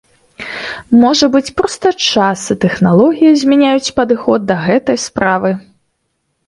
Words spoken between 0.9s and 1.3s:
Можа